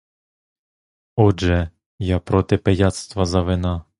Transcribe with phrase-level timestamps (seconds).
[1.15, 1.69] Отже,
[1.99, 3.83] я проти пияцтва за вина.